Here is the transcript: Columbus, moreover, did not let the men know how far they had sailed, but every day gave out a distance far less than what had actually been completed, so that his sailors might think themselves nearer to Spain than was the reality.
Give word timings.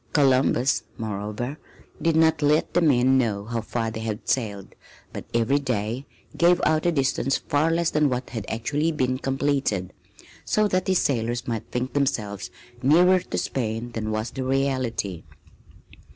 Columbus, 0.13 0.81
moreover, 0.97 1.59
did 2.01 2.15
not 2.15 2.41
let 2.41 2.73
the 2.73 2.81
men 2.81 3.19
know 3.19 3.45
how 3.45 3.61
far 3.61 3.91
they 3.91 3.99
had 3.99 4.27
sailed, 4.27 4.73
but 5.13 5.25
every 5.31 5.59
day 5.59 6.07
gave 6.35 6.59
out 6.65 6.87
a 6.87 6.91
distance 6.91 7.37
far 7.37 7.69
less 7.69 7.91
than 7.91 8.09
what 8.09 8.31
had 8.31 8.47
actually 8.49 8.91
been 8.91 9.19
completed, 9.19 9.93
so 10.43 10.67
that 10.69 10.87
his 10.87 10.97
sailors 10.97 11.47
might 11.47 11.67
think 11.69 11.93
themselves 11.93 12.49
nearer 12.81 13.19
to 13.19 13.37
Spain 13.37 13.91
than 13.91 14.09
was 14.09 14.31
the 14.31 14.43
reality. 14.43 15.21